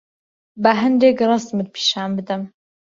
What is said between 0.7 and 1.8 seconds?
هەندێک ڕەسمت